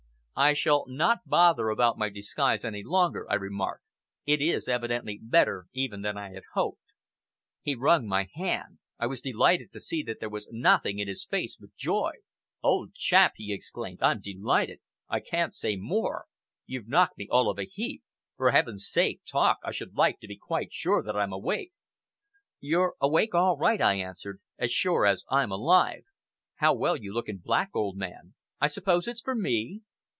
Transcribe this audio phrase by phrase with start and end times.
[0.33, 3.83] "I shall not bother about my disguise any longer," I remarked.
[4.25, 6.81] "It is evidently better even than I had hoped."
[7.61, 8.79] He wrung my hand.
[8.97, 12.13] I was delighted to see that there was nothing in his face but joy.
[12.63, 14.79] "Old chap!" he exclaimed, "I'm delighted.
[15.07, 16.25] I can't say more.
[16.65, 18.01] You've knocked me all of a heap.
[18.35, 19.59] For Heaven's sake talk!
[19.63, 21.71] I should like to be quite sure that I'm awake."
[22.59, 26.01] "You're awake all right," I answered, "as sure as I'm alive!
[26.55, 28.33] How well you look in black, old man!
[28.59, 29.83] I suppose it's for me?"